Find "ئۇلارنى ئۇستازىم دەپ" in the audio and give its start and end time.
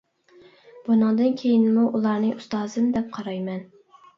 1.99-3.13